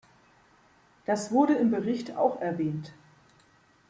[1.05, 2.91] Das wurde im Bericht auch erwähnt.